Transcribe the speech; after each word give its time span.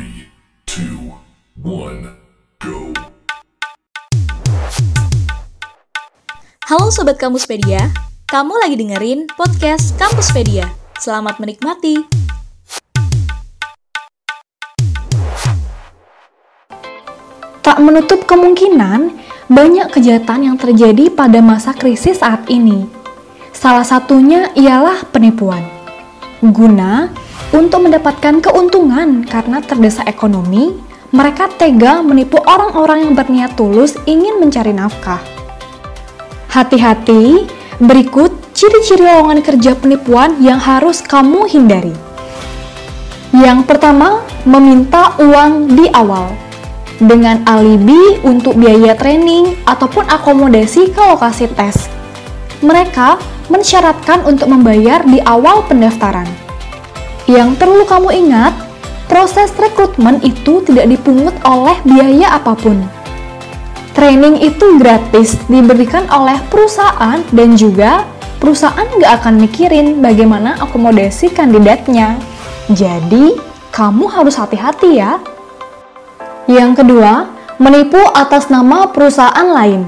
Three, 0.00 0.32
two, 0.64 1.12
one, 1.60 2.16
go. 2.56 2.88
Halo 6.64 6.88
Sobat 6.88 7.20
Kampuspedia, 7.20 7.92
kamu 8.24 8.64
lagi 8.64 8.80
dengerin 8.80 9.28
podcast 9.36 9.92
Kampuspedia. 10.00 10.72
Selamat 10.96 11.36
menikmati. 11.36 12.00
Tak 17.60 17.76
menutup 17.84 18.24
kemungkinan 18.24 19.20
banyak 19.52 19.92
kejahatan 19.92 20.48
yang 20.48 20.56
terjadi 20.56 21.12
pada 21.12 21.44
masa 21.44 21.76
krisis 21.76 22.24
saat 22.24 22.48
ini. 22.48 22.88
Salah 23.52 23.84
satunya 23.84 24.48
ialah 24.56 25.04
penipuan. 25.12 25.68
Guna 26.40 27.12
untuk 27.50 27.82
mendapatkan 27.82 28.38
keuntungan 28.38 29.26
karena 29.26 29.58
terdesak 29.58 30.06
ekonomi, 30.06 30.70
mereka 31.10 31.50
tega 31.50 31.98
menipu 31.98 32.38
orang-orang 32.38 33.10
yang 33.10 33.14
berniat 33.18 33.58
tulus 33.58 33.98
ingin 34.06 34.38
mencari 34.38 34.70
nafkah. 34.70 35.18
Hati-hati, 36.54 37.46
berikut 37.82 38.54
ciri-ciri 38.54 39.02
lowongan 39.02 39.42
kerja 39.42 39.74
penipuan 39.74 40.38
yang 40.38 40.62
harus 40.62 41.02
kamu 41.02 41.50
hindari. 41.50 41.94
Yang 43.34 43.66
pertama, 43.66 44.22
meminta 44.46 45.14
uang 45.18 45.74
di 45.74 45.90
awal 45.90 46.30
dengan 47.02 47.42
alibi 47.48 48.20
untuk 48.22 48.54
biaya 48.54 48.94
training 48.94 49.58
ataupun 49.66 50.06
akomodasi 50.06 50.94
ke 50.94 51.02
lokasi 51.02 51.50
tes. 51.54 51.90
Mereka 52.62 53.18
mensyaratkan 53.50 54.22
untuk 54.28 54.52
membayar 54.52 55.02
di 55.02 55.18
awal 55.24 55.64
pendaftaran. 55.66 56.49
Yang 57.30 57.62
perlu 57.62 57.86
kamu 57.86 58.10
ingat, 58.26 58.50
proses 59.06 59.54
rekrutmen 59.54 60.18
itu 60.26 60.66
tidak 60.66 60.90
dipungut 60.90 61.30
oleh 61.46 61.78
biaya 61.86 62.34
apa 62.34 62.58
pun. 62.58 62.82
Training 63.94 64.42
itu 64.42 64.82
gratis, 64.82 65.38
diberikan 65.46 66.10
oleh 66.10 66.42
perusahaan 66.50 67.22
dan 67.30 67.54
juga 67.54 68.02
perusahaan 68.42 68.82
nggak 68.82 69.22
akan 69.22 69.34
mikirin 69.46 70.02
bagaimana 70.02 70.58
akomodasi 70.58 71.30
kandidatnya. 71.30 72.18
Jadi, 72.66 73.38
kamu 73.70 74.10
harus 74.10 74.34
hati-hati 74.34 74.98
ya. 74.98 75.22
Yang 76.50 76.82
kedua, 76.82 77.30
menipu 77.62 78.02
atas 78.10 78.50
nama 78.50 78.90
perusahaan 78.90 79.46
lain. 79.54 79.86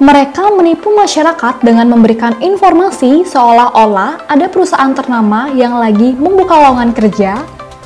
Mereka 0.00 0.56
menipu 0.56 0.96
masyarakat 0.96 1.60
dengan 1.60 1.84
memberikan 1.84 2.32
informasi 2.40 3.20
seolah-olah 3.28 4.32
ada 4.32 4.48
perusahaan 4.48 4.96
ternama 4.96 5.52
yang 5.52 5.76
lagi 5.76 6.16
membuka 6.16 6.56
lowongan 6.56 6.96
kerja, 6.96 7.36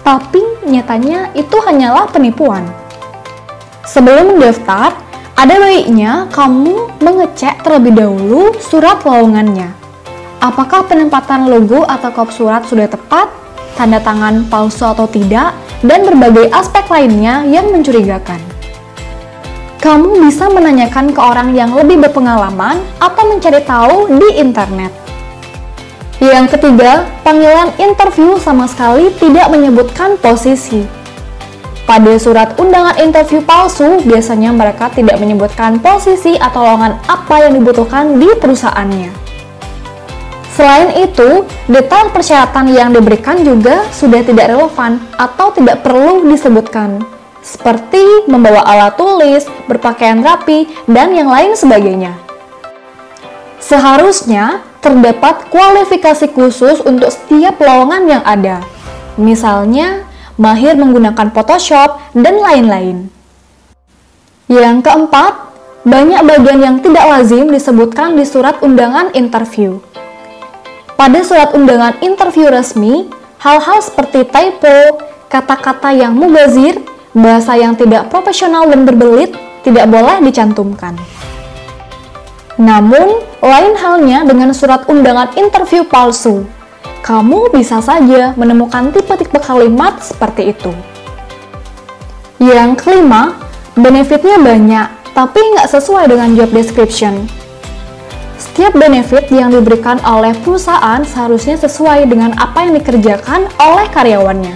tapi 0.06 0.38
nyatanya 0.62 1.34
itu 1.34 1.58
hanyalah 1.58 2.06
penipuan. 2.06 2.62
Sebelum 3.82 4.30
mendaftar, 4.30 4.94
ada 5.34 5.54
baiknya 5.58 6.30
kamu 6.30 7.02
mengecek 7.02 7.66
terlebih 7.66 7.98
dahulu 7.98 8.54
surat 8.62 9.02
lowongannya. 9.02 9.74
Apakah 10.38 10.86
penempatan 10.86 11.50
logo 11.50 11.82
atau 11.82 12.14
kop 12.14 12.30
surat 12.30 12.62
sudah 12.62 12.86
tepat, 12.86 13.26
tanda 13.74 13.98
tangan 13.98 14.46
palsu 14.46 14.86
atau 14.86 15.10
tidak, 15.10 15.50
dan 15.82 16.06
berbagai 16.06 16.46
aspek 16.54 16.86
lainnya 16.94 17.42
yang 17.42 17.74
mencurigakan. 17.74 18.53
Kamu 19.84 20.16
bisa 20.16 20.48
menanyakan 20.48 21.12
ke 21.12 21.20
orang 21.20 21.52
yang 21.52 21.76
lebih 21.76 22.00
berpengalaman 22.00 22.80
atau 22.96 23.28
mencari 23.28 23.60
tahu 23.68 24.16
di 24.16 24.40
internet. 24.40 24.88
Yang 26.24 26.56
ketiga, 26.56 27.04
panggilan 27.20 27.68
interview 27.76 28.40
sama 28.40 28.64
sekali 28.64 29.12
tidak 29.20 29.52
menyebutkan 29.52 30.16
posisi. 30.16 30.88
Pada 31.84 32.16
surat 32.16 32.56
undangan 32.56 32.96
interview 32.96 33.44
palsu, 33.44 34.00
biasanya 34.08 34.56
mereka 34.56 34.88
tidak 34.88 35.20
menyebutkan 35.20 35.76
posisi 35.76 36.32
atau 36.40 36.64
lowongan 36.64 36.96
apa 37.04 37.44
yang 37.44 37.52
dibutuhkan 37.60 38.16
di 38.16 38.32
perusahaannya. 38.40 39.12
Selain 40.56 40.96
itu, 40.96 41.44
detail 41.68 42.08
persyaratan 42.08 42.72
yang 42.72 42.88
diberikan 42.88 43.36
juga 43.44 43.84
sudah 43.92 44.24
tidak 44.24 44.48
relevan 44.48 44.96
atau 45.20 45.52
tidak 45.52 45.84
perlu 45.84 46.24
disebutkan 46.24 47.04
seperti 47.44 48.24
membawa 48.24 48.64
alat 48.64 48.96
tulis, 48.96 49.44
berpakaian 49.68 50.24
rapi, 50.24 50.64
dan 50.88 51.12
yang 51.12 51.28
lain 51.28 51.52
sebagainya. 51.52 52.16
Seharusnya 53.60 54.64
terdapat 54.80 55.52
kualifikasi 55.52 56.32
khusus 56.32 56.80
untuk 56.80 57.12
setiap 57.12 57.60
lowongan 57.60 58.08
yang 58.08 58.24
ada, 58.24 58.64
misalnya 59.20 60.08
mahir 60.40 60.74
menggunakan 60.74 61.30
Photoshop, 61.30 62.00
dan 62.16 62.40
lain-lain. 62.40 63.12
Yang 64.48 64.84
keempat, 64.84 65.32
banyak 65.84 66.20
bagian 66.24 66.60
yang 66.60 66.76
tidak 66.80 67.04
lazim 67.04 67.52
disebutkan 67.52 68.16
di 68.16 68.24
surat 68.24 68.60
undangan 68.64 69.12
interview. 69.12 69.84
Pada 70.96 71.20
surat 71.20 71.52
undangan 71.52 72.00
interview 72.00 72.48
resmi, 72.48 73.08
hal-hal 73.40 73.78
seperti 73.84 74.24
typo, 74.24 75.00
kata-kata 75.28 75.92
yang 75.92 76.16
mubazir, 76.16 76.80
bahasa 77.14 77.54
yang 77.54 77.78
tidak 77.78 78.10
profesional 78.10 78.66
dan 78.66 78.82
berbelit 78.82 79.32
tidak 79.62 79.86
boleh 79.86 80.18
dicantumkan. 80.20 80.98
Namun, 82.58 83.22
lain 83.42 83.74
halnya 83.78 84.22
dengan 84.22 84.54
surat 84.54 84.86
undangan 84.86 85.34
interview 85.34 85.82
palsu. 85.86 86.46
Kamu 87.02 87.50
bisa 87.50 87.82
saja 87.82 88.34
menemukan 88.38 88.94
tipe-tipe 88.94 89.38
kalimat 89.42 89.98
seperti 90.02 90.54
itu. 90.54 90.70
Yang 92.38 92.82
kelima, 92.82 93.38
benefitnya 93.74 94.38
banyak, 94.38 94.88
tapi 95.14 95.38
nggak 95.54 95.70
sesuai 95.70 96.10
dengan 96.10 96.34
job 96.34 96.50
description. 96.54 97.26
Setiap 98.38 98.74
benefit 98.78 99.30
yang 99.30 99.50
diberikan 99.50 99.98
oleh 100.06 100.34
perusahaan 100.42 101.02
seharusnya 101.02 101.58
sesuai 101.58 102.06
dengan 102.06 102.34
apa 102.38 102.66
yang 102.66 102.78
dikerjakan 102.78 103.50
oleh 103.58 103.86
karyawannya. 103.90 104.54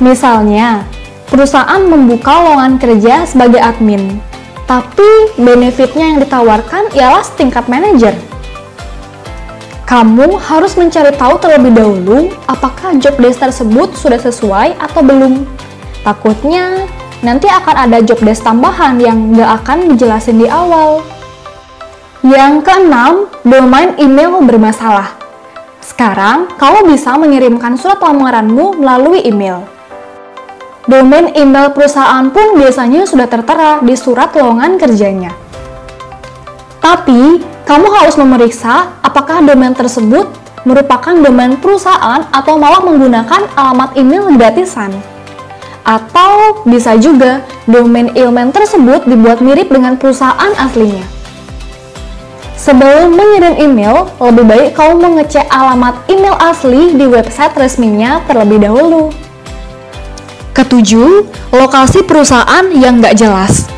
Misalnya, 0.00 0.88
perusahaan 1.30 1.80
membuka 1.86 2.34
lowongan 2.42 2.76
kerja 2.76 3.22
sebagai 3.22 3.62
admin, 3.62 4.18
tapi 4.66 5.30
benefitnya 5.38 6.10
yang 6.10 6.18
ditawarkan 6.18 6.90
ialah 6.92 7.22
setingkat 7.22 7.70
manajer. 7.70 8.12
Kamu 9.86 10.38
harus 10.38 10.78
mencari 10.78 11.10
tahu 11.18 11.34
terlebih 11.42 11.74
dahulu 11.74 12.30
apakah 12.46 12.94
job 13.02 13.18
desk 13.18 13.42
tersebut 13.42 13.90
sudah 13.98 14.22
sesuai 14.22 14.78
atau 14.78 15.02
belum. 15.02 15.42
Takutnya 16.06 16.86
nanti 17.26 17.50
akan 17.50 17.90
ada 17.90 17.98
job 17.98 18.22
desk 18.22 18.46
tambahan 18.46 19.02
yang 19.02 19.34
nggak 19.34 19.50
akan 19.62 19.90
dijelasin 19.90 20.38
di 20.38 20.46
awal. 20.46 21.02
Yang 22.22 22.68
keenam, 22.68 23.32
domain 23.42 23.96
email 23.98 24.38
bermasalah. 24.44 25.16
Sekarang, 25.82 26.52
kamu 26.54 26.92
bisa 26.94 27.16
mengirimkan 27.16 27.74
surat 27.74 27.98
lamaranmu 27.98 28.78
melalui 28.78 29.26
email. 29.26 29.79
Domain 30.90 31.30
email 31.38 31.70
perusahaan 31.70 32.26
pun 32.34 32.58
biasanya 32.58 33.06
sudah 33.06 33.30
tertera 33.30 33.78
di 33.78 33.94
surat 33.94 34.34
lowongan 34.34 34.74
kerjanya. 34.74 35.30
Tapi, 36.82 37.38
kamu 37.62 37.86
harus 37.94 38.18
memeriksa 38.18 38.90
apakah 38.98 39.38
domain 39.38 39.70
tersebut 39.70 40.26
merupakan 40.66 41.14
domain 41.14 41.54
perusahaan 41.62 42.26
atau 42.34 42.58
malah 42.58 42.82
menggunakan 42.82 43.54
alamat 43.54 43.94
email 43.94 44.34
gratisan. 44.34 44.90
Atau 45.86 46.66
bisa 46.66 46.98
juga 46.98 47.46
domain 47.70 48.10
email 48.18 48.50
tersebut 48.50 49.06
dibuat 49.06 49.38
mirip 49.38 49.70
dengan 49.70 49.94
perusahaan 49.94 50.50
aslinya. 50.58 51.06
Sebelum 52.58 53.14
mengirim 53.14 53.54
email, 53.62 54.10
lebih 54.18 54.42
baik 54.42 54.68
kamu 54.74 54.98
mengecek 54.98 55.46
alamat 55.54 56.02
email 56.10 56.34
asli 56.42 56.98
di 56.98 57.06
website 57.06 57.54
resminya 57.54 58.26
terlebih 58.26 58.58
dahulu. 58.58 59.29
Ketujuh, 60.50 61.30
lokasi 61.54 62.02
perusahaan 62.02 62.66
yang 62.74 62.98
nggak 62.98 63.14
jelas. 63.14 63.70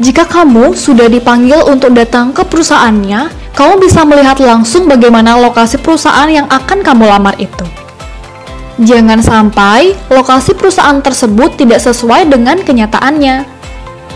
Jika 0.00 0.24
kamu 0.24 0.72
sudah 0.72 1.12
dipanggil 1.12 1.60
untuk 1.68 1.92
datang 1.92 2.32
ke 2.32 2.40
perusahaannya, 2.46 3.52
kamu 3.52 3.84
bisa 3.84 4.00
melihat 4.08 4.40
langsung 4.40 4.88
bagaimana 4.88 5.36
lokasi 5.36 5.76
perusahaan 5.76 6.30
yang 6.30 6.48
akan 6.48 6.80
kamu 6.80 7.04
lamar 7.04 7.36
itu. 7.36 7.66
Jangan 8.80 9.20
sampai 9.20 9.92
lokasi 10.08 10.56
perusahaan 10.56 10.96
tersebut 11.04 11.60
tidak 11.60 11.84
sesuai 11.84 12.32
dengan 12.32 12.64
kenyataannya. 12.64 13.44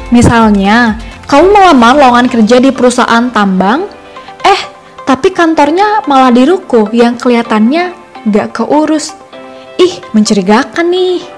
Misalnya, 0.09 0.97
kamu 1.29 1.53
melamar 1.53 2.00
lowongan 2.00 2.32
kerja 2.32 2.65
di 2.65 2.73
perusahaan 2.73 3.29
tambang, 3.29 3.85
eh, 4.41 4.61
tapi 5.05 5.37
kantornya 5.37 6.09
malah 6.09 6.32
di 6.32 6.49
ruko 6.49 6.88
yang 6.97 7.21
kelihatannya 7.21 7.93
nggak 8.25 8.56
keurus. 8.56 9.12
Ih, 9.76 10.00
mencurigakan 10.17 10.88
nih. 10.88 11.33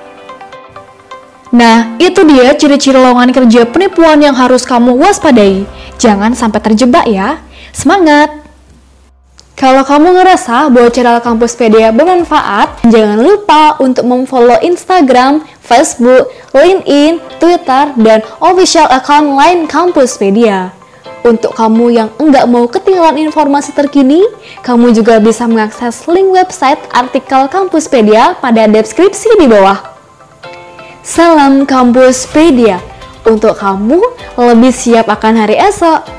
Nah, 1.54 1.94
itu 2.02 2.26
dia 2.26 2.50
ciri-ciri 2.58 2.98
lowongan 2.98 3.31
kerja 3.31 3.62
penipuan 3.70 4.19
yang 4.19 4.34
harus 4.34 4.66
kamu 4.66 4.98
waspadai. 4.98 5.62
Jangan 5.96 6.34
sampai 6.34 6.58
terjebak 6.58 7.06
ya. 7.06 7.38
Semangat! 7.70 8.46
Kalau 9.56 9.88
kamu 9.88 10.20
ngerasa 10.20 10.69
bahwa 10.69 10.93
channel 10.93 11.16
Kampuspedia 11.25 11.88
bermanfaat, 11.88 12.84
jangan 12.93 13.25
lupa 13.25 13.81
untuk 13.81 14.04
memfollow 14.04 14.60
Instagram, 14.60 15.40
Facebook, 15.64 16.28
LinkedIn, 16.52 17.25
Twitter, 17.40 17.88
dan 17.96 18.20
official 18.37 18.84
account 18.92 19.32
lain 19.32 19.64
Kampuspedia. 19.64 20.76
Untuk 21.25 21.56
kamu 21.56 21.88
yang 21.88 22.12
enggak 22.20 22.44
mau 22.52 22.69
ketinggalan 22.69 23.16
informasi 23.16 23.72
terkini, 23.72 24.20
kamu 24.60 24.92
juga 24.92 25.16
bisa 25.25 25.49
mengakses 25.49 26.04
link 26.04 26.37
website 26.37 26.78
artikel 26.92 27.49
Kampuspedia 27.49 28.37
pada 28.37 28.69
deskripsi 28.69 29.40
di 29.40 29.49
bawah. 29.49 29.95
Salam 31.06 31.70
Kampuspedia, 31.70 32.82
untuk 33.23 33.55
kamu 33.62 34.03
lebih 34.35 34.75
siap 34.75 35.06
akan 35.06 35.38
hari 35.38 35.55
esok. 35.55 36.15